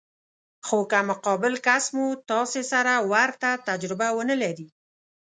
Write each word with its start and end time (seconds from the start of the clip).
خو 0.67 0.79
که 0.91 0.99
مقابل 1.09 1.53
کس 1.65 1.85
مو 1.95 2.05
تاسې 2.29 2.61
سره 2.71 2.93
ورته 3.11 3.49
تجربه 3.67 4.07
ونه 4.13 4.35
لري. 4.43 4.67